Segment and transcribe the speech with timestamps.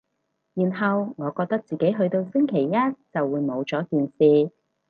[0.55, 2.71] 然後我覺得自己去到星期一
[3.13, 4.51] 就會冇咗件事